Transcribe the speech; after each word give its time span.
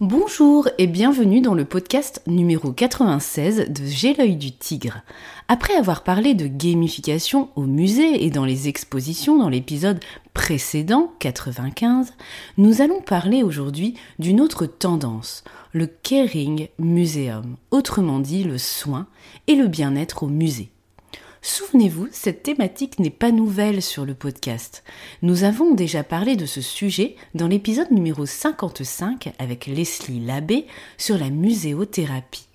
Bonjour 0.00 0.68
et 0.78 0.86
bienvenue 0.86 1.40
dans 1.40 1.54
le 1.54 1.64
podcast 1.64 2.22
numéro 2.28 2.70
96 2.70 3.68
de 3.68 3.84
J'ai 3.84 4.14
l'œil 4.14 4.36
du 4.36 4.52
tigre. 4.52 5.02
Après 5.48 5.74
avoir 5.74 6.04
parlé 6.04 6.34
de 6.34 6.46
gamification 6.46 7.48
au 7.56 7.62
musée 7.62 8.24
et 8.24 8.30
dans 8.30 8.44
les 8.44 8.68
expositions 8.68 9.36
dans 9.36 9.48
l'épisode 9.48 9.98
précédent 10.34 11.12
95, 11.18 12.12
nous 12.58 12.80
allons 12.80 13.00
parler 13.00 13.42
aujourd'hui 13.42 13.94
d'une 14.20 14.40
autre 14.40 14.66
tendance, 14.66 15.42
le 15.72 15.88
caring 15.88 16.68
museum, 16.78 17.56
autrement 17.72 18.20
dit 18.20 18.44
le 18.44 18.56
soin 18.56 19.08
et 19.48 19.56
le 19.56 19.66
bien-être 19.66 20.22
au 20.22 20.28
musée. 20.28 20.70
Souvenez-vous, 21.48 22.08
cette 22.12 22.42
thématique 22.42 22.98
n'est 22.98 23.08
pas 23.08 23.30
nouvelle 23.30 23.80
sur 23.80 24.04
le 24.04 24.12
podcast. 24.12 24.84
Nous 25.22 25.44
avons 25.44 25.74
déjà 25.74 26.04
parlé 26.04 26.36
de 26.36 26.44
ce 26.44 26.60
sujet 26.60 27.16
dans 27.34 27.48
l'épisode 27.48 27.90
numéro 27.90 28.26
55 28.26 29.32
avec 29.38 29.64
Leslie 29.64 30.20
Labbé 30.20 30.66
sur 30.98 31.16
la 31.16 31.30
muséothérapie. 31.30 32.48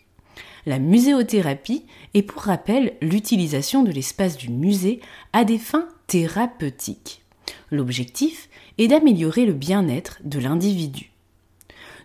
La 0.68 0.78
muséothérapie 0.78 1.88
est 2.14 2.22
pour 2.22 2.44
rappel 2.44 2.94
l'utilisation 3.02 3.82
de 3.82 3.92
l'espace 3.92 4.38
du 4.38 4.52
musée 4.52 5.02
à 5.34 5.44
des 5.44 5.58
fins 5.58 5.90
thérapeutiques. 6.06 7.24
L'objectif 7.72 8.48
est 8.78 8.90
d'améliorer 8.90 9.48
le 9.48 9.54
bien-être 9.54 10.20
de 10.24 10.38
l'individu. 10.38 11.13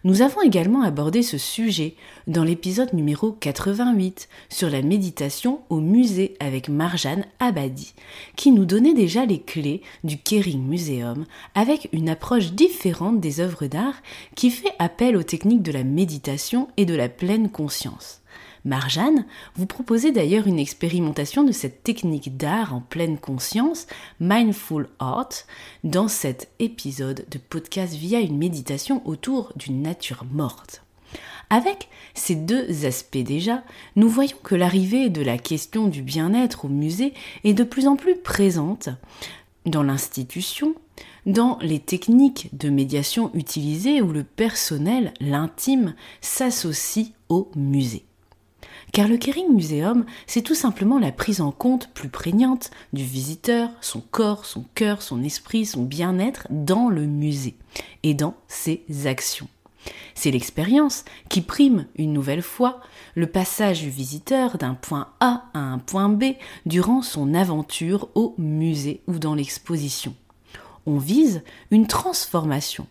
Nous 0.09 0.23
avons 0.23 0.41
également 0.41 0.81
abordé 0.85 1.23
ce 1.23 1.37
sujet 1.37 1.95
dans 2.27 2.43
l'épisode 2.43 2.95
numéro 2.95 3.31
88 3.31 4.31
sur 4.49 4.71
la 4.71 4.81
méditation 4.81 5.61
au 5.69 5.81
musée 5.81 6.35
avec 6.41 6.71
Marjane 6.71 7.27
Abadi, 7.41 7.93
qui 8.35 8.51
nous 8.51 8.65
donnait 8.65 8.95
déjà 8.95 9.27
les 9.27 9.39
clés 9.39 9.83
du 10.05 10.17
Kering 10.17 10.67
Museum 10.67 11.27
avec 11.55 11.91
une 11.93 12.09
approche 12.09 12.53
différente 12.53 13.21
des 13.21 13.41
œuvres 13.41 13.67
d'art 13.67 14.01
qui 14.35 14.51
fait 14.51 14.73
appel 14.79 15.15
aux 15.15 15.23
techniques 15.23 15.61
de 15.61 15.73
la 15.73 15.85
méditation 15.85 16.69
et 16.79 16.87
de 16.87 16.95
la 16.95 17.11
pleine 17.11 17.51
conscience. 17.51 18.23
Marjane 18.65 19.25
vous 19.55 19.67
proposez 19.67 20.13
d'ailleurs 20.13 20.47
une 20.47 20.59
expérimentation 20.59 21.45
de 21.45 21.53
cette 21.53 21.83
technique 21.83 22.37
d'art 22.37 22.75
en 22.75 22.81
pleine 22.81 23.19
conscience, 23.19 23.87
Mindful 24.21 24.89
Art, 24.99 25.31
dans 25.85 26.09
cet 26.09 26.49
épisode 26.59 27.25
de 27.31 27.39
podcast 27.39 27.95
via 27.95 28.21
une 28.21 28.39
méditation 28.39 29.03
autour 29.07 29.53
d'une 29.57 29.83
nature 29.83 30.25
morte. 30.31 30.83
Avec 31.51 31.89
ces 32.15 32.35
deux 32.35 32.85
aspects 32.85 33.17
déjà, 33.17 33.63
nous 33.97 34.09
voyons 34.09 34.37
que 34.43 34.55
l'arrivée 34.55 35.09
de 35.09 35.23
la 35.23 35.39
question 35.39 35.89
du 35.89 36.03
bien-être 36.03 36.67
au 36.67 36.69
musée 36.69 37.15
est 37.45 37.55
de 37.55 37.65
plus 37.65 37.87
en 37.87 37.97
plus 37.97 38.17
présente 38.17 38.91
dans 39.65 39.83
l'institution, 39.83 40.75
dans 41.27 41.59
les 41.61 41.79
techniques 41.79 42.51
de 42.53 42.69
médiation 42.69 43.31
utilisées 43.35 44.03
où 44.03 44.13
le 44.13 44.25
personnel, 44.25 45.13
l'intime, 45.21 45.95
s'associe 46.21 47.13
au 47.29 47.51
musée. 47.55 48.08
Car 48.93 49.09
le 49.09 49.17
Kering 49.17 49.55
Museum, 49.55 50.05
c'est 50.27 50.43
tout 50.43 50.55
simplement 50.55 50.99
la 50.99 51.13
prise 51.13 51.41
en 51.41 51.53
compte 51.53 51.91
plus 51.93 52.09
prégnante 52.09 52.71
du 52.93 53.05
visiteur, 53.05 53.71
son 53.81 54.01
corps, 54.01 54.45
son 54.45 54.65
cœur, 54.75 55.03
son 55.03 55.23
esprit, 55.23 55.67
son 55.67 55.83
bien-être 55.83 56.47
dans 56.51 56.89
le 56.89 57.03
musée 57.03 57.55
et 58.03 58.15
dans 58.15 58.35
ses 58.49 58.83
actions. 59.05 59.49
C'est 60.15 60.31
l'expérience 60.31 61.05
qui 61.29 61.41
prime 61.41 61.87
une 61.97 62.13
nouvelle 62.13 62.43
fois 62.43 62.81
le 63.15 63.27
passage 63.27 63.83
du 63.83 63.91
visiteur 63.91 64.59
d'un 64.59 64.75
point 64.75 65.09
A 65.21 65.45
à 65.55 65.59
un 65.59 65.79
point 65.79 66.09
B 66.09 66.35
durant 66.67 67.03
son 67.03 67.35
aventure 67.35 68.09
au 68.15 68.35
musée 68.39 69.01
ou 69.07 69.19
dans 69.19 69.35
l'exposition. 69.35 70.15
On 70.87 70.99
vise 70.99 71.43
une 71.71 71.87
transformation. 71.87 72.87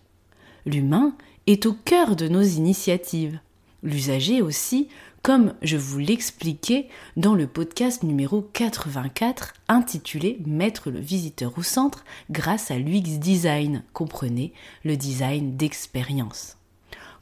L'humain 0.65 1.13
est 1.47 1.65
au 1.65 1.73
cœur 1.73 2.15
de 2.15 2.27
nos 2.27 2.41
initiatives. 2.43 3.39
L'usager 3.83 4.41
aussi 4.41 4.87
comme 5.27 5.55
je 5.61 5.75
vous 5.75 5.99
l'expliquais 5.99 6.87
dans 7.17 7.35
le 7.35 7.47
podcast 7.47 8.01
numéro 8.03 8.43
84 8.53 9.55
intitulé 9.67 10.39
Mettre 10.45 10.89
le 10.89 11.01
visiteur 11.01 11.51
au 11.57 11.63
centre 11.63 12.05
grâce 12.31 12.71
à 12.71 12.77
l'UX 12.77 13.19
Design, 13.19 13.83
comprenez 13.91 14.53
le 14.85 14.95
design 14.95 15.57
d'expérience. 15.57 16.55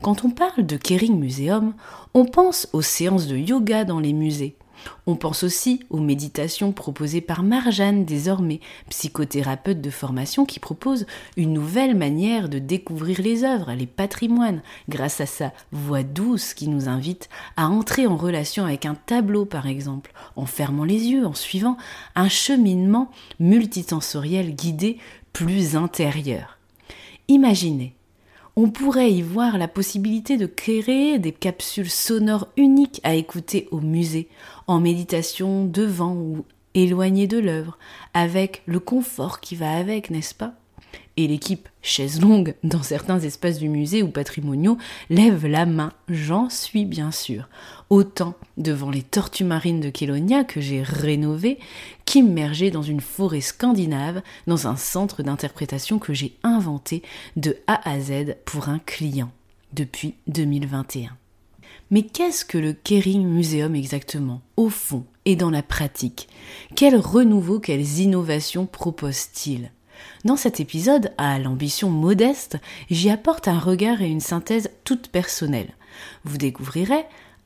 Quand 0.03 0.23
on 0.23 0.29
parle 0.29 0.67
de 0.67 0.77
Kering 0.77 1.17
Museum, 1.17 1.73
on 2.13 2.25
pense 2.25 2.67
aux 2.73 2.83
séances 2.83 3.25
de 3.25 3.37
yoga 3.37 3.85
dans 3.85 3.99
les 3.99 4.13
musées, 4.13 4.55
on 5.07 5.15
pense 5.15 5.43
aussi 5.43 5.81
aux 5.89 5.99
méditations 5.99 6.71
proposées 6.71 7.21
par 7.21 7.43
Marjane 7.43 8.05
désormais, 8.05 8.59
psychothérapeute 8.89 9.81
de 9.81 9.89
formation 9.89 10.45
qui 10.45 10.59
propose 10.59 11.05
une 11.37 11.53
nouvelle 11.53 11.95
manière 11.95 12.49
de 12.49 12.59
découvrir 12.59 13.21
les 13.21 13.43
œuvres, 13.43 13.73
les 13.73 13.85
patrimoines, 13.85 14.61
grâce 14.89 15.21
à 15.21 15.25
sa 15.25 15.51
voix 15.71 16.03
douce 16.03 16.53
qui 16.53 16.67
nous 16.67 16.87
invite 16.89 17.29
à 17.57 17.67
entrer 17.67 18.07
en 18.07 18.17
relation 18.17 18.65
avec 18.65 18.85
un 18.85 18.95
tableau 18.95 19.45
par 19.45 19.67
exemple, 19.67 20.11
en 20.35 20.45
fermant 20.45 20.85
les 20.85 21.07
yeux, 21.07 21.25
en 21.25 21.33
suivant 21.33 21.77
un 22.15 22.29
cheminement 22.29 23.11
multisensoriel 23.39 24.55
guidé 24.55 24.97
plus 25.33 25.75
intérieur. 25.75 26.57
Imaginez 27.27 27.95
on 28.55 28.69
pourrait 28.69 29.11
y 29.11 29.21
voir 29.21 29.57
la 29.57 29.67
possibilité 29.67 30.37
de 30.37 30.45
créer 30.45 31.19
des 31.19 31.33
capsules 31.33 31.89
sonores 31.89 32.47
uniques 32.55 33.01
à 33.03 33.15
écouter 33.15 33.67
au 33.71 33.81
musée, 33.81 34.29
en 34.67 34.79
méditation 34.79 35.65
devant 35.65 36.13
ou 36.13 36.45
éloigné 36.73 37.27
de 37.27 37.37
l'œuvre, 37.37 37.77
avec 38.13 38.61
le 38.65 38.79
confort 38.79 39.39
qui 39.41 39.55
va 39.55 39.75
avec, 39.75 40.09
n'est-ce 40.09 40.33
pas? 40.33 40.53
Et 41.17 41.27
l'équipe 41.27 41.69
chaise 41.81 42.21
longue 42.21 42.55
dans 42.63 42.83
certains 42.83 43.19
espaces 43.19 43.59
du 43.59 43.69
musée 43.69 44.03
ou 44.03 44.09
patrimoniaux 44.09 44.77
lève 45.09 45.45
la 45.45 45.65
main, 45.65 45.93
j'en 46.09 46.49
suis 46.49 46.83
bien 46.83 47.11
sûr, 47.11 47.47
autant 47.89 48.35
devant 48.57 48.89
les 48.89 49.01
tortues 49.01 49.45
marines 49.45 49.79
de 49.79 49.89
Kélonia 49.89 50.43
que 50.43 50.59
j'ai 50.59 50.83
rénovées 50.83 51.57
qu'immergées 52.15 52.71
dans 52.71 52.81
une 52.81 53.01
forêt 53.01 53.41
scandinave, 53.41 54.21
dans 54.47 54.67
un 54.69 54.77
centre 54.77 55.21
d'interprétation 55.21 55.99
que 55.99 56.13
j'ai 56.13 56.37
inventé 56.43 57.03
de 57.35 57.57
A 57.67 57.89
à 57.89 57.99
Z 57.99 58.37
pour 58.45 58.69
un 58.69 58.79
client 58.79 59.33
depuis 59.73 60.15
2021. 60.27 61.09
Mais 61.91 62.03
qu'est-ce 62.03 62.45
que 62.45 62.57
le 62.57 62.71
Kering 62.71 63.27
Museum 63.27 63.75
exactement, 63.75 64.39
au 64.55 64.69
fond 64.69 65.03
et 65.25 65.35
dans 65.35 65.49
la 65.49 65.61
pratique? 65.61 66.29
Quel 66.77 66.95
renouveau, 66.95 67.59
quelles 67.59 67.99
innovations 67.99 68.65
propose-t-il? 68.65 69.71
Dans 70.23 70.37
cet 70.37 70.61
épisode, 70.61 71.11
à 71.17 71.37
l'ambition 71.37 71.89
modeste, 71.89 72.55
j'y 72.89 73.09
apporte 73.09 73.49
un 73.49 73.59
regard 73.59 74.01
et 74.01 74.07
une 74.07 74.21
synthèse 74.21 74.71
toute 74.85 75.09
personnelle. 75.09 75.73
Vous 76.23 76.37
découvrirez 76.37 77.03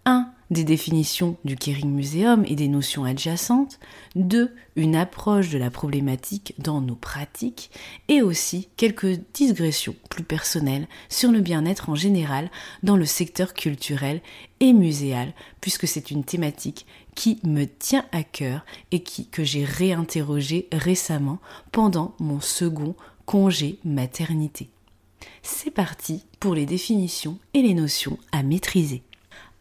1. 0.09 0.33
Des 0.49 0.63
définitions 0.63 1.37
du 1.45 1.55
Kering 1.55 1.91
Museum 1.91 2.43
et 2.47 2.55
des 2.55 2.67
notions 2.67 3.03
adjacentes. 3.03 3.79
2. 4.15 4.51
Une 4.75 4.95
approche 4.95 5.49
de 5.49 5.59
la 5.59 5.69
problématique 5.69 6.55
dans 6.57 6.81
nos 6.81 6.95
pratiques. 6.95 7.69
Et 8.07 8.23
aussi 8.23 8.69
quelques 8.75 9.19
digressions 9.35 9.95
plus 10.09 10.23
personnelles 10.23 10.87
sur 11.09 11.31
le 11.31 11.41
bien-être 11.41 11.89
en 11.89 11.95
général 11.95 12.49
dans 12.81 12.97
le 12.97 13.05
secteur 13.05 13.53
culturel 13.53 14.21
et 14.59 14.73
muséal, 14.73 15.33
puisque 15.61 15.87
c'est 15.87 16.09
une 16.09 16.23
thématique 16.23 16.87
qui 17.13 17.39
me 17.43 17.65
tient 17.65 18.05
à 18.11 18.23
cœur 18.23 18.65
et 18.91 19.03
qui, 19.03 19.27
que 19.27 19.43
j'ai 19.43 19.63
réinterrogé 19.63 20.67
récemment 20.71 21.37
pendant 21.71 22.15
mon 22.19 22.39
second 22.39 22.95
congé 23.27 23.77
maternité. 23.85 24.71
C'est 25.43 25.71
parti 25.71 26.25
pour 26.39 26.55
les 26.55 26.65
définitions 26.65 27.37
et 27.53 27.61
les 27.61 27.75
notions 27.75 28.17
à 28.31 28.41
maîtriser. 28.41 29.03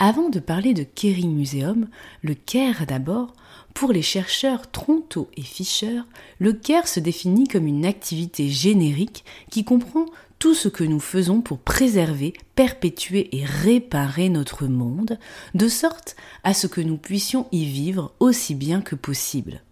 Avant 0.00 0.29
de 0.29 0.39
parler 0.39 0.75
de 0.75 0.85
Kering 0.85 1.35
Museum, 1.35 1.89
le 2.23 2.35
CARE 2.35 2.87
d'abord, 2.87 3.33
pour 3.75 3.91
les 3.91 4.03
chercheurs 4.03 4.71
Tronto 4.71 5.29
et 5.37 5.43
Fischer, 5.43 6.03
le 6.39 6.53
CARE 6.53 6.87
se 6.87 7.00
définit 7.00 7.49
comme 7.49 7.67
une 7.67 7.85
activité 7.85 8.49
générique 8.49 9.25
qui 9.50 9.65
comprend 9.65 10.06
tout 10.39 10.55
ce 10.55 10.69
que 10.69 10.85
nous 10.85 11.00
faisons 11.00 11.41
pour 11.41 11.59
préserver, 11.59 12.33
perpétuer 12.55 13.37
et 13.37 13.45
réparer 13.45 14.29
notre 14.29 14.69
monde, 14.69 15.19
de 15.55 15.67
sorte 15.67 16.15
à 16.44 16.55
ce 16.55 16.69
que 16.69 16.81
nous 16.81 16.97
puissions 16.97 17.49
y 17.51 17.65
vivre 17.65 18.12
aussi 18.21 18.55
bien 18.55 18.81
que 18.81 18.94
possible. 18.94 19.62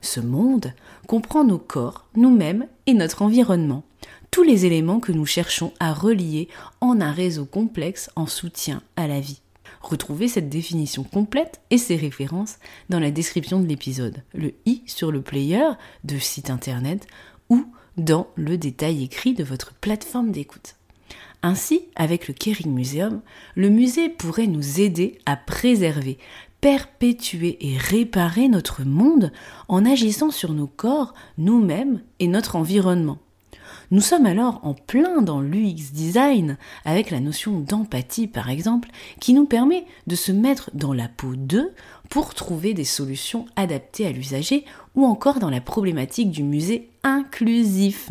Ce 0.00 0.20
monde 0.20 0.72
comprend 1.06 1.44
nos 1.44 1.58
corps, 1.58 2.06
nous-mêmes 2.16 2.68
et 2.86 2.94
notre 2.94 3.20
environnement, 3.20 3.84
tous 4.30 4.44
les 4.44 4.64
éléments 4.64 5.00
que 5.00 5.12
nous 5.12 5.26
cherchons 5.26 5.74
à 5.78 5.92
relier 5.92 6.48
en 6.80 7.02
un 7.02 7.12
réseau 7.12 7.44
complexe 7.44 8.08
en 8.16 8.26
soutien 8.26 8.82
à 8.96 9.06
la 9.06 9.20
vie. 9.20 9.42
Retrouvez 9.84 10.28
cette 10.28 10.48
définition 10.48 11.04
complète 11.04 11.60
et 11.70 11.76
ses 11.76 11.96
références 11.96 12.56
dans 12.88 13.00
la 13.00 13.10
description 13.10 13.60
de 13.60 13.66
l'épisode, 13.66 14.22
le 14.32 14.54
i 14.64 14.82
sur 14.86 15.12
le 15.12 15.20
player 15.20 15.72
de 16.04 16.16
site 16.18 16.48
internet 16.48 17.06
ou 17.50 17.66
dans 17.98 18.28
le 18.34 18.56
détail 18.56 19.04
écrit 19.04 19.34
de 19.34 19.44
votre 19.44 19.74
plateforme 19.74 20.32
d'écoute. 20.32 20.76
Ainsi, 21.42 21.82
avec 21.96 22.28
le 22.28 22.32
Kering 22.32 22.72
Museum, 22.72 23.20
le 23.56 23.68
musée 23.68 24.08
pourrait 24.08 24.46
nous 24.46 24.80
aider 24.80 25.18
à 25.26 25.36
préserver, 25.36 26.16
perpétuer 26.62 27.58
et 27.60 27.76
réparer 27.76 28.48
notre 28.48 28.84
monde 28.84 29.32
en 29.68 29.84
agissant 29.84 30.30
sur 30.30 30.54
nos 30.54 30.66
corps, 30.66 31.12
nous-mêmes 31.36 32.00
et 32.20 32.28
notre 32.28 32.56
environnement. 32.56 33.18
Nous 33.90 34.00
sommes 34.00 34.26
alors 34.26 34.60
en 34.62 34.74
plein 34.74 35.22
dans 35.22 35.40
l'UX 35.40 35.92
design 35.92 36.56
avec 36.84 37.10
la 37.10 37.20
notion 37.20 37.60
d'empathie 37.60 38.26
par 38.26 38.50
exemple 38.50 38.90
qui 39.20 39.34
nous 39.34 39.46
permet 39.46 39.86
de 40.06 40.16
se 40.16 40.32
mettre 40.32 40.70
dans 40.74 40.92
la 40.92 41.08
peau 41.08 41.36
d'eux 41.36 41.72
pour 42.08 42.34
trouver 42.34 42.74
des 42.74 42.84
solutions 42.84 43.46
adaptées 43.56 44.06
à 44.06 44.12
l'usager 44.12 44.64
ou 44.94 45.04
encore 45.04 45.38
dans 45.38 45.50
la 45.50 45.60
problématique 45.60 46.30
du 46.30 46.42
musée 46.42 46.90
inclusif. 47.02 48.10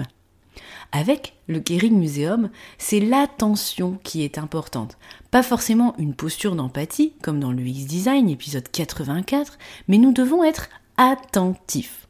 Avec 0.92 1.34
le 1.48 1.60
Kering 1.60 1.98
Museum, 1.98 2.52
c'est 2.78 3.00
l'attention 3.00 3.98
qui 4.04 4.24
est 4.24 4.38
importante. 4.38 4.98
Pas 5.32 5.42
forcément 5.42 5.96
une 5.98 6.14
posture 6.14 6.56
d'empathie, 6.56 7.14
comme 7.24 7.40
dans 7.40 7.52
l'UX 7.52 7.86
Design, 7.88 8.30
épisode 8.30 8.70
84, 8.72 9.58
mais 9.88 9.98
nous 9.98 10.12
devons 10.12 10.44
être 10.44 10.70
attentifs. 10.98 12.08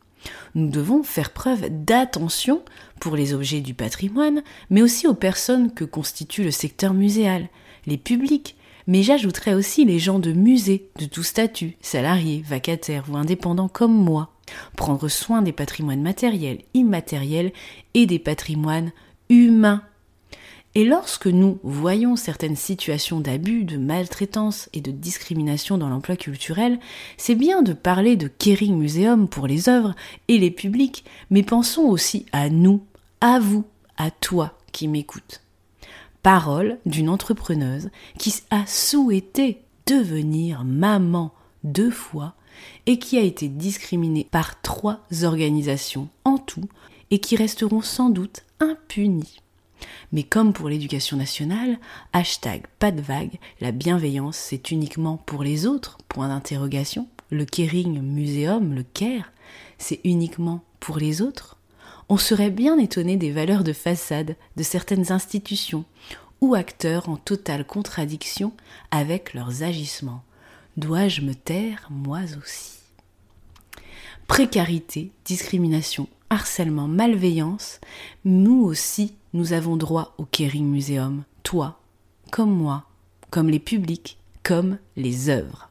Nous 0.55 0.69
devons 0.69 1.03
faire 1.03 1.31
preuve 1.31 1.67
d'attention 1.69 2.61
pour 3.03 3.17
les 3.17 3.33
objets 3.33 3.59
du 3.59 3.73
patrimoine, 3.73 4.43
mais 4.69 4.81
aussi 4.81 5.07
aux 5.07 5.13
personnes 5.13 5.73
que 5.73 5.83
constitue 5.83 6.45
le 6.45 6.51
secteur 6.51 6.93
muséal, 6.93 7.49
les 7.85 7.97
publics, 7.97 8.55
mais 8.87 9.03
j'ajouterais 9.03 9.55
aussi 9.55 9.83
les 9.83 9.99
gens 9.99 10.19
de 10.19 10.31
musée, 10.31 10.87
de 10.97 11.03
tout 11.03 11.21
statut, 11.21 11.75
salariés, 11.81 12.41
vacataires 12.47 13.03
ou 13.11 13.17
indépendants 13.17 13.67
comme 13.67 13.93
moi. 13.93 14.31
Prendre 14.77 15.09
soin 15.09 15.41
des 15.41 15.51
patrimoines 15.51 16.01
matériels, 16.01 16.59
immatériels 16.73 17.51
et 17.93 18.05
des 18.05 18.19
patrimoines 18.19 18.93
humains. 19.27 19.81
Et 20.73 20.85
lorsque 20.85 21.27
nous 21.27 21.59
voyons 21.61 22.15
certaines 22.15 22.55
situations 22.55 23.19
d'abus, 23.19 23.65
de 23.65 23.75
maltraitance 23.75 24.69
et 24.71 24.79
de 24.79 24.91
discrimination 24.91 25.77
dans 25.77 25.89
l'emploi 25.89 26.15
culturel, 26.15 26.79
c'est 27.17 27.35
bien 27.35 27.63
de 27.63 27.73
parler 27.73 28.15
de 28.15 28.29
Kering 28.29 28.77
Museum 28.77 29.27
pour 29.27 29.45
les 29.45 29.67
œuvres 29.67 29.93
et 30.29 30.37
les 30.37 30.51
publics, 30.51 31.03
mais 31.29 31.43
pensons 31.43 31.83
aussi 31.83 32.25
à 32.31 32.49
nous, 32.49 32.81
à 33.23 33.39
vous, 33.39 33.63
à 33.95 34.11
toi 34.11 34.51
qui 34.73 34.89
m'écoutes. 34.89 35.41
Parole 36.23 36.77
d'une 36.85 37.07
entrepreneuse 37.07 37.89
qui 38.19 38.35
a 38.49 38.65
souhaité 38.65 39.61
devenir 39.87 40.65
maman 40.65 41.33
deux 41.63 41.89
fois 41.89 42.33
et 42.85 42.99
qui 42.99 43.17
a 43.17 43.21
été 43.21 43.47
discriminée 43.47 44.27
par 44.29 44.61
trois 44.61 44.99
organisations 45.23 46.09
en 46.25 46.37
tout 46.37 46.67
et 47.11 47.19
qui 47.19 47.37
resteront 47.37 47.81
sans 47.81 48.09
doute 48.09 48.43
impunies. 48.59 49.39
Mais 50.11 50.23
comme 50.23 50.51
pour 50.51 50.67
l'éducation 50.67 51.15
nationale, 51.15 51.79
hashtag 52.11 52.63
pas 52.77 52.91
de 52.91 53.01
vague, 53.01 53.39
la 53.61 53.71
bienveillance 53.71 54.35
c'est 54.35 54.69
uniquement 54.69 55.15
pour 55.15 55.43
les 55.43 55.65
autres, 55.65 55.97
point 56.09 56.27
d'interrogation. 56.27 57.07
Le 57.29 57.45
Kering 57.45 58.01
Museum, 58.01 58.75
le 58.75 58.83
CARE, 58.83 59.31
c'est 59.77 60.01
uniquement 60.03 60.61
pour 60.81 60.97
les 60.97 61.21
autres. 61.21 61.57
On 62.09 62.17
serait 62.17 62.51
bien 62.51 62.77
étonné 62.77 63.17
des 63.17 63.31
valeurs 63.31 63.63
de 63.63 63.73
façade 63.73 64.35
de 64.55 64.63
certaines 64.63 65.11
institutions 65.11 65.85
ou 66.41 66.55
acteurs 66.55 67.07
en 67.07 67.15
totale 67.15 67.65
contradiction 67.65 68.51
avec 68.91 69.33
leurs 69.33 69.63
agissements. 69.63 70.23
Dois-je 70.75 71.21
me 71.21 71.33
taire 71.33 71.87
moi 71.89 72.21
aussi? 72.37 72.79
Précarité, 74.27 75.11
discrimination, 75.25 76.07
harcèlement, 76.29 76.87
malveillance, 76.87 77.79
nous 78.25 78.63
aussi, 78.63 79.15
nous 79.33 79.53
avons 79.53 79.77
droit 79.77 80.15
au 80.17 80.25
Kering 80.25 80.65
Museum, 80.65 81.23
toi, 81.43 81.79
comme 82.31 82.51
moi, 82.51 82.85
comme 83.29 83.49
les 83.49 83.59
publics, 83.59 84.17
comme 84.43 84.77
les 84.95 85.29
œuvres. 85.29 85.69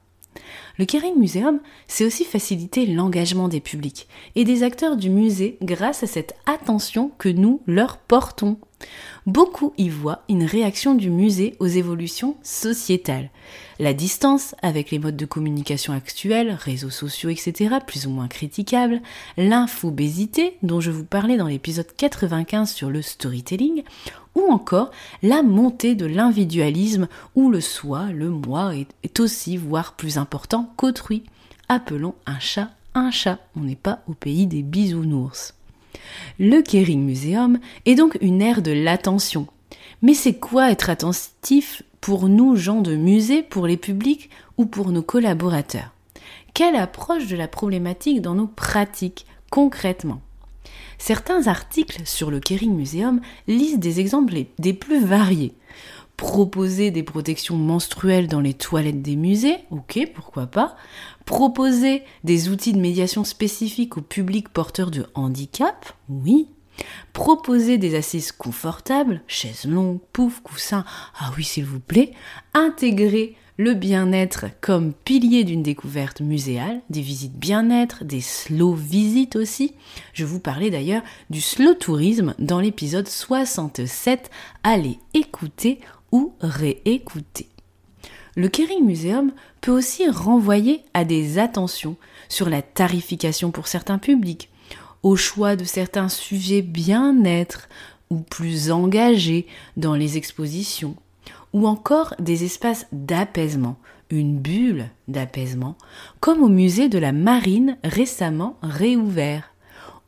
Le 0.79 0.85
Kering 0.85 1.19
Museum, 1.19 1.61
c'est 1.87 2.05
aussi 2.05 2.25
faciliter 2.25 2.87
l'engagement 2.87 3.49
des 3.49 3.61
publics 3.61 4.09
et 4.35 4.45
des 4.45 4.63
acteurs 4.63 4.97
du 4.97 5.11
musée 5.11 5.59
grâce 5.63 6.03
à 6.03 6.07
cette 6.07 6.35
attention 6.47 7.11
que 7.19 7.29
nous 7.29 7.61
leur 7.67 7.99
portons. 7.99 8.57
Beaucoup 9.27 9.73
y 9.79 9.89
voient 9.89 10.23
une 10.29 10.45
réaction 10.45 10.95
du 10.95 11.11
musée 11.11 11.55
aux 11.61 11.67
évolutions 11.67 12.37
sociétales. 12.43 13.31
La 13.79 13.95
distance 13.95 14.55
avec 14.63 14.91
les 14.91 14.99
modes 14.99 15.17
de 15.17 15.27
communication 15.27 15.93
actuels, 15.93 16.53
réseaux 16.53 16.91
sociaux, 16.91 17.31
etc., 17.31 17.77
plus 17.87 18.07
ou 18.07 18.11
moins 18.11 18.29
critiquables, 18.29 19.01
l'infobésité, 19.37 20.57
dont 20.63 20.81
je 20.81 20.91
vous 20.91 21.05
parlais 21.05 21.37
dans 21.37 21.49
l'épisode 21.49 21.95
95 21.97 22.73
sur 22.73 22.91
le 22.91 23.03
storytelling, 23.03 23.85
ou 24.35 24.51
encore 24.51 24.91
la 25.23 25.43
montée 25.43 25.95
de 25.95 26.07
l'individualisme 26.07 27.09
où 27.35 27.51
le 27.51 27.61
soi, 27.61 28.07
le 28.13 28.31
moi, 28.31 28.75
est, 28.77 29.21
aussi, 29.21 29.57
voire 29.57 29.95
plus 29.95 30.19
important 30.19 30.73
qu'autrui. 30.77 31.23
Appelons 31.69 32.15
un 32.27 32.39
chat 32.39 32.71
un 32.95 33.11
chat, 33.11 33.39
on 33.57 33.61
n'est 33.61 33.77
pas 33.77 34.01
au 34.07 34.13
pays 34.13 34.47
des 34.47 34.63
bisounours. 34.63 35.55
Le 36.39 36.61
Kering 36.63 37.03
Museum 37.03 37.59
est 37.87 37.95
donc 37.95 38.19
une 38.21 38.43
ère 38.43 38.63
de 38.63 38.73
l'attention. 38.73 39.47
Mais 40.03 40.15
c'est 40.15 40.35
quoi 40.35 40.71
être 40.71 40.91
attentif 40.91 41.83
pour 42.01 42.29
nous, 42.29 42.57
gens 42.57 42.81
de 42.81 42.97
musée, 42.97 43.43
pour 43.43 43.67
les 43.67 43.77
publics 43.77 44.31
ou 44.59 44.67
pour 44.67 44.91
nos 44.91 45.03
collaborateurs? 45.03 45.93
Quelle 46.55 46.77
approche 46.77 47.29
de 47.29 47.37
la 47.37 47.49
problématique 47.49 48.21
dans 48.21 48.35
nos 48.35 48.47
pratiques, 48.47 49.27
concrètement? 49.51 50.21
Certains 50.99 51.47
articles 51.47 52.03
sur 52.05 52.31
le 52.31 52.41
Kering 52.41 52.75
Museum 52.75 53.21
lisent 53.49 53.79
des 53.79 54.01
exemples 54.01 54.35
des 54.59 54.73
plus 54.73 55.05
variés. 55.05 55.55
Proposer 56.17 56.91
des 56.91 57.03
protections 57.03 57.57
menstruelles 57.57 58.29
dans 58.29 58.41
les 58.41 58.55
toilettes 58.55 59.03
des 59.03 59.17
musées, 59.17 59.57
ok, 59.71 60.09
pourquoi 60.15 60.47
pas. 60.47 60.77
Proposer 61.25 62.03
des 62.25 62.49
outils 62.49 62.73
de 62.73 62.81
médiation 62.81 63.25
spécifiques 63.25 63.97
au 63.97 64.03
public 64.03 64.49
porteur 64.49 64.91
de 64.91 65.07
handicap, 65.15 65.93
oui. 66.09 66.49
Proposer 67.13 67.77
des 67.77 67.95
assises 67.97 68.33
confortables, 68.33 69.23
chaises 69.27 69.67
longues, 69.67 70.01
pouf, 70.13 70.41
coussins, 70.41 70.85
ah 71.19 71.33
oui 71.37 71.45
s'il 71.45 71.65
vous 71.65 71.81
plaît. 71.81 72.13
Intégrer 72.55 73.37
le 73.59 73.75
bien-être 73.75 74.47
comme 74.61 74.93
pilier 74.93 75.45
d'une 75.45 75.63
découverte 75.63 76.21
muséale, 76.21 76.81
des 76.91 77.03
visites 77.03 77.39
bien-être, 77.39 78.05
des 78.05 78.23
slow 78.23 78.73
visites 78.75 79.37
aussi. 79.37 79.75
Je 80.15 80.25
vous 80.25 80.41
parlais 80.41 80.71
d'ailleurs 80.71 81.03
du 81.31 81.41
slow 81.41 81.75
tourisme 81.75 82.35
dans 82.39 82.61
l'épisode 82.61 83.09
67. 83.09 84.31
Allez 84.63 84.99
écouter 85.15 85.81
ou 86.13 86.35
réécouter. 86.41 87.49
Le 88.37 88.49
Kering 88.49 88.85
Museum 88.85 89.33
peut 89.61 89.73
aussi 89.73 90.09
renvoyer 90.09 90.83
à 90.95 91.05
des 91.05 91.39
attentions 91.39 91.97
sur 92.29 92.49
la 92.49 92.63
tarification 92.63 93.51
pour 93.51 93.67
certains 93.67 93.99
publics, 93.99 94.49
au 95.03 95.17
choix 95.17 95.57
de 95.57 95.65
certains 95.65 96.09
sujets 96.09 96.63
bien-être 96.63 97.69
ou 98.11 98.19
plus 98.19 98.71
engagés 98.71 99.47
dans 99.77 99.95
les 99.95 100.17
expositions, 100.17 100.97
ou 101.53 101.67
encore 101.67 102.15
des 102.19 102.45
espaces 102.45 102.87
d'apaisement, 102.93 103.77
une 104.11 104.39
bulle 104.39 104.91
d'apaisement, 105.09 105.77
comme 106.21 106.43
au 106.43 106.49
musée 106.49 106.89
de 106.89 106.99
la 106.99 107.13
Marine 107.13 107.79
récemment 107.83 108.59
réouvert. 108.63 109.55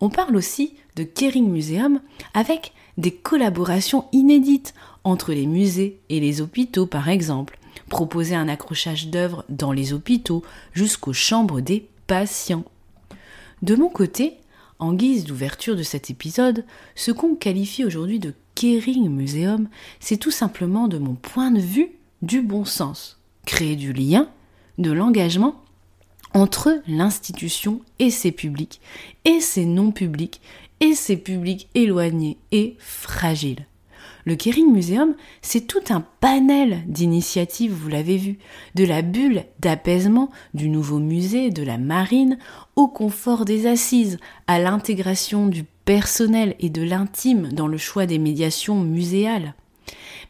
On 0.01 0.11
parle 0.11 0.37
aussi 0.37 0.75
de 0.97 1.03
Kering 1.03 1.51
Museum 1.51 2.01
avec 2.35 2.74
des 2.97 3.13
collaborations 3.13 4.07
inédites 4.13 4.75
entre 5.03 5.33
les 5.33 5.47
musées 5.47 6.01
et 6.09 6.21
les 6.21 6.41
hôpitaux 6.41 6.87
par 6.87 7.09
exemple, 7.09 7.59
proposer 7.89 8.35
un 8.35 8.49
accrochage 8.49 9.09
d'œuvres 9.09 9.45
dans 9.49 9.73
les 9.73 9.93
hôpitaux 9.93 10.43
jusqu'aux 10.73 11.13
chambres 11.13 11.61
des 11.61 11.89
patients. 12.07 12.65
De 13.63 13.77
mon 13.77 13.89
côté, 13.89 14.39
en 14.79 14.93
guise 14.93 15.25
d'ouverture 15.25 15.77
de 15.77 15.83
cet 15.83 16.11
épisode, 16.11 16.65
ce 16.95 17.11
qu'on 17.11 17.35
qualifie 17.35 17.85
aujourd'hui 17.85 18.19
de 18.19 18.35
Kering 18.55 19.09
Museum, 19.09 19.69
c'est 20.01 20.17
tout 20.17 20.31
simplement 20.31 20.89
de 20.89 20.99
mon 20.99 21.15
point 21.15 21.51
de 21.51 21.61
vue 21.61 21.93
du 22.23 22.43
bon 22.43 22.65
sens. 22.65 23.19
Créer 23.47 23.77
du 23.77 23.93
lien, 23.93 24.29
de 24.79 24.91
l'engagement 24.91 25.61
entre 26.35 26.83
l'institution 26.89 27.81
et 28.01 28.11
ses 28.11 28.33
publics, 28.33 28.81
et 29.25 29.41
ses 29.41 29.65
non-publics, 29.65 30.41
et 30.81 30.95
ses 30.95 31.17
publics 31.17 31.69
éloignés 31.75 32.39
et 32.53 32.77
fragiles. 32.79 33.67
Le 34.27 34.37
Kering 34.37 34.73
Museum, 34.73 35.15
c'est 35.43 35.67
tout 35.67 35.83
un 35.91 36.01
panel 36.01 36.83
d'initiatives, 36.87 37.73
vous 37.73 37.89
l'avez 37.89 38.17
vu, 38.17 38.39
de 38.75 38.85
la 38.85 39.03
bulle 39.03 39.45
d'apaisement 39.61 40.31
du 40.55 40.71
nouveau 40.71 40.99
musée 40.99 41.51
de 41.51 41.63
la 41.63 41.77
marine 41.77 42.39
au 42.75 42.89
confort 42.89 43.45
des 43.45 43.67
assises, 43.67 44.19
à 44.47 44.59
l'intégration 44.59 45.47
du 45.47 45.65
personnel 45.85 46.57
et 46.59 46.71
de 46.71 46.83
l'intime 46.83 47.53
dans 47.53 47.67
le 47.67 47.77
choix 47.77 48.07
des 48.07 48.19
médiations 48.19 48.81
muséales. 48.81 49.55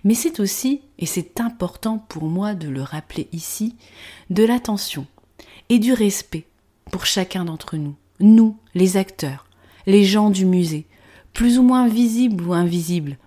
Mais 0.03 0.15
c'est 0.15 0.41
aussi, 0.41 0.83
et 0.99 1.07
c'est 1.07 1.41
important 1.41 1.99
pour 1.99 2.25
moi 2.25 2.55
de 2.55 2.69
le 2.69 2.83
rappeler 2.83 3.29
ici, 3.33 3.77
de 4.29 4.45
l'attention 4.45 5.07
et 5.69 5.79
du 5.79 5.93
respect 5.93 6.47
pour 6.91 7.07
chacun 7.07 7.45
d'entre 7.45 7.77
nous, 7.77 7.95
nous, 8.19 8.57
les 8.75 8.97
acteurs, 8.97 9.47
les 9.87 10.05
gens 10.05 10.31
du 10.31 10.47
musée, 10.47 10.87
plus 11.33 11.59
ou 11.59 11.63
moins 11.63 11.89
visibles 11.89 12.45
ou 12.47 12.55
invisibles, 12.55 13.19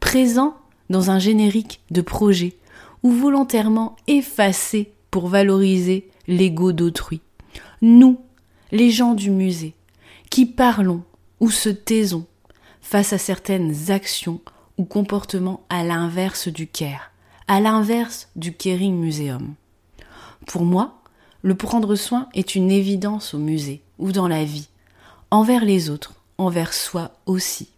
présents 0.00 0.56
dans 0.90 1.10
un 1.10 1.18
générique 1.18 1.80
de 1.90 2.00
projet 2.00 2.56
ou 3.02 3.10
volontairement 3.10 3.96
effacés 4.06 4.92
pour 5.10 5.28
valoriser 5.28 6.08
l'ego 6.26 6.72
d'autrui. 6.72 7.20
Nous, 7.82 8.18
les 8.72 8.90
gens 8.90 9.14
du 9.14 9.30
musée, 9.30 9.74
qui 10.30 10.46
parlons 10.46 11.02
ou 11.40 11.50
se 11.50 11.68
taisons 11.68 12.26
face 12.80 13.12
à 13.12 13.18
certaines 13.18 13.90
actions 13.90 14.40
ou 14.78 14.84
comportements 14.84 15.64
à 15.68 15.84
l'inverse 15.84 16.48
du 16.48 16.66
care, 16.66 17.12
à 17.46 17.60
l'inverse 17.60 18.28
du 18.36 18.52
Caring 18.52 18.96
Museum. 18.96 19.54
Pour 20.46 20.64
moi, 20.64 21.00
le 21.42 21.54
prendre 21.54 21.94
soin 21.94 22.28
est 22.34 22.54
une 22.54 22.70
évidence 22.70 23.34
au 23.34 23.38
musée 23.38 23.82
ou 23.98 24.12
dans 24.12 24.28
la 24.28 24.44
vie, 24.44 24.68
envers 25.34 25.64
les 25.64 25.90
autres, 25.90 26.14
envers 26.38 26.72
soi 26.72 27.10
aussi. 27.26 27.68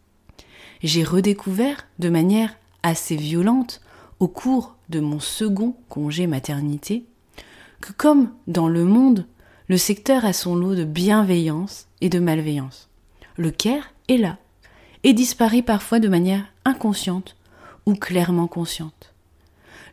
J'ai 0.82 1.04
redécouvert 1.04 1.86
de 1.98 2.10
manière 2.10 2.54
assez 2.82 3.16
violente 3.16 3.80
au 4.20 4.28
cours 4.28 4.76
de 4.90 5.00
mon 5.00 5.20
second 5.20 5.74
congé 5.88 6.26
maternité 6.26 7.06
que 7.80 7.92
comme 7.92 8.30
dans 8.46 8.68
le 8.68 8.84
monde, 8.84 9.26
le 9.68 9.78
secteur 9.78 10.26
a 10.26 10.34
son 10.34 10.54
lot 10.54 10.74
de 10.74 10.84
bienveillance 10.84 11.86
et 12.02 12.10
de 12.10 12.18
malveillance. 12.18 12.90
Le 13.38 13.50
care 13.50 13.90
est 14.08 14.18
là 14.18 14.36
et 15.02 15.14
disparaît 15.14 15.62
parfois 15.62 15.98
de 15.98 16.08
manière 16.08 16.44
inconsciente 16.66 17.36
ou 17.86 17.94
clairement 17.94 18.48
consciente. 18.48 19.14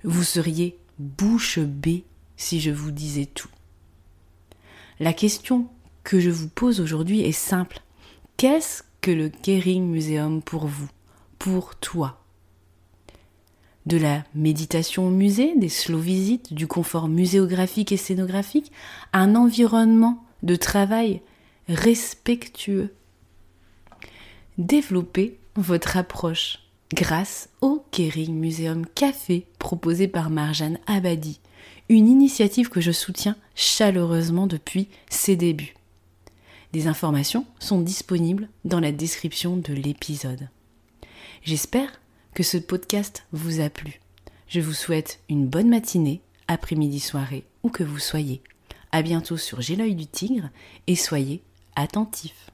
Vous 0.03 0.24
seriez 0.24 0.77
bouche 1.00 1.60
bée 1.60 2.03
si 2.36 2.60
je 2.60 2.72
vous 2.72 2.91
disais 2.91 3.25
tout. 3.25 3.50
La 5.00 5.13
question 5.13 5.70
que 6.04 6.20
je 6.20 6.30
vous 6.30 6.50
pose 6.50 6.80
aujourd'hui 6.82 7.22
est 7.22 7.32
simple. 7.32 7.80
Qu'est-ce 8.38 8.84
que 9.02 9.12
le 9.12 9.30
Kering 9.30 9.86
Museum 9.86 10.42
pour 10.42 10.68
vous, 10.68 10.90
pour 11.40 11.76
toi? 11.76 12.20
De 13.86 13.98
la 13.98 14.24
méditation 14.34 15.08
au 15.08 15.10
musée, 15.10 15.54
des 15.58 15.70
slow 15.70 16.00
visites, 16.00 16.54
du 16.54 16.68
confort 16.68 17.10
muséographique 17.10 17.92
et 17.92 17.98
scénographique, 17.98 18.72
un 19.12 19.36
environnement 19.36 20.24
de 20.42 20.56
travail 20.56 21.22
respectueux. 21.68 22.94
Développez 24.58 25.38
votre 25.56 25.98
approche 25.98 26.60
grâce 26.94 27.50
au 27.62 27.86
Kering 27.92 28.34
Museum 28.34 28.86
Café 28.86 29.48
proposé 29.60 30.08
par 30.08 30.30
Marjane 30.30 30.80
Abadi, 30.88 31.40
une 31.90 32.08
initiative 32.08 32.70
que 32.70 32.82
je 32.82 32.92
soutiens 32.92 33.36
chaleureusement 33.56 34.48
depuis 34.48 34.88
ses 35.10 35.36
débuts. 35.36 35.76
Des 36.74 36.88
informations 36.88 37.46
sont 37.60 37.80
disponibles 37.80 38.50
dans 38.65 38.80
la 38.80 38.92
description 38.92 39.58
de 39.58 39.74
l'épisode. 39.74 40.50
J'espère 41.44 42.01
que 42.34 42.42
ce 42.42 42.58
podcast 42.58 43.25
vous 43.32 43.62
a 43.62 43.70
plu. 43.70 44.01
Je 44.48 44.60
vous 44.60 44.74
souhaite 44.74 45.20
une 45.30 45.46
bonne 45.46 45.70
matinée, 45.70 46.22
après-midi, 46.48 47.00
soirée, 47.00 47.44
où 47.62 47.70
que 47.70 47.84
vous 47.84 48.00
soyez. 48.00 48.42
À 48.92 49.03
bientôt 49.03 49.38
sur 49.38 49.62
J'ai 49.62 49.75
l'œil 49.75 49.94
du 49.94 50.08
tigre 50.08 50.50
et 50.88 50.96
soyez 50.96 51.44
attentifs. 51.75 52.50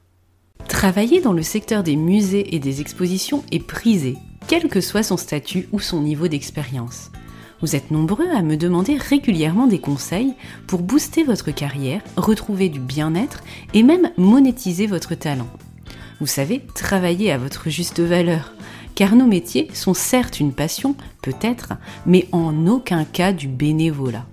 Travailler 0.68 1.22
dans 1.22 1.32
le 1.32 1.42
secteur 1.42 1.82
des 1.82 1.96
musées 1.96 2.54
et 2.54 2.58
des 2.58 2.82
expositions 2.82 3.42
est 3.50 3.66
prisé, 3.66 4.18
quel 4.48 4.68
que 4.68 4.82
soit 4.82 5.02
son 5.02 5.16
statut 5.16 5.66
ou 5.72 5.80
son 5.80 6.02
niveau 6.02 6.28
d'expérience. 6.28 7.10
Vous 7.62 7.76
êtes 7.76 7.90
nombreux 7.90 8.28
à 8.28 8.42
me 8.42 8.56
demander 8.56 8.96
régulièrement 8.96 9.66
des 9.66 9.80
conseils 9.80 10.34
pour 10.66 10.80
booster 10.80 11.24
votre 11.24 11.50
carrière, 11.50 12.02
retrouver 12.16 12.68
du 12.70 12.80
bien-être 12.80 13.42
et 13.74 13.82
même 13.82 14.10
monétiser 14.16 14.86
votre 14.86 15.14
talent. 15.14 15.48
Vous 16.20 16.26
savez, 16.26 16.62
travailler 16.74 17.32
à 17.32 17.38
votre 17.38 17.68
juste 17.68 18.00
valeur, 18.00 18.54
car 18.94 19.14
nos 19.14 19.26
métiers 19.26 19.68
sont 19.74 19.94
certes 19.94 20.40
une 20.40 20.52
passion, 20.52 20.94
peut-être, 21.22 21.74
mais 22.06 22.28
en 22.32 22.66
aucun 22.66 23.04
cas 23.04 23.32
du 23.32 23.48
bénévolat. 23.48 24.26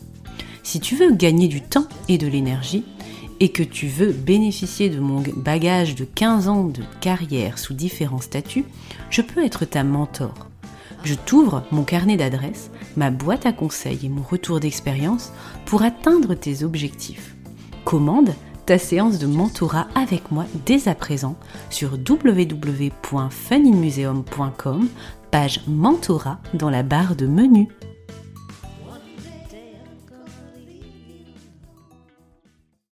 Si 0.63 0.79
tu 0.79 0.96
veux 0.96 1.12
gagner 1.12 1.48
du 1.48 1.62
temps 1.62 1.88
et 2.07 2.17
de 2.17 2.27
l'énergie, 2.27 2.84
et 3.39 3.50
que 3.50 3.63
tu 3.63 3.88
veux 3.88 4.12
bénéficier 4.12 4.89
de 4.89 5.00
mon 5.00 5.22
bagage 5.36 5.96
de 5.96 6.05
15 6.05 6.48
ans 6.48 6.63
de 6.63 6.81
carrière 7.01 7.60
sous 7.60 7.74
différents 7.74 8.22
statuts, 8.22 8.65
je 9.10 9.22
peux 9.22 9.46
être 9.46 9.65
ta 9.65 9.84
mentor. 9.84 10.34
Je 11.04 11.13
t'ouvre 11.13 11.63
mon 11.72 11.84
carnet 11.84 12.18
d'adresses, 12.18 12.72
ma 12.96 13.12
boîte 13.12 13.46
à 13.46 13.54
conseils 13.54 14.06
et 14.06 14.10
mon 14.10 14.24
retour 14.24 14.60
d'expérience 14.60 15.32
pour 15.66 15.84
atteindre 15.84 16.34
tes 16.34 16.63
objectifs. 16.63 17.36
Commande 17.86 18.34
ta 18.68 18.77
séance 18.77 19.18
de 19.18 19.25
mentorat 19.27 19.88
avec 19.96 20.30
moi 20.30 20.46
dès 20.66 20.89
à 20.89 20.96
présent 20.96 21.38
sur 21.70 21.94
www.funinmuseum.com, 21.94 24.89
page 25.32 25.62
mentorat 25.68 26.39
dans 26.54 26.70
la 26.70 26.84
barre 26.84 27.16
de 27.16 27.27
menu. 27.27 27.70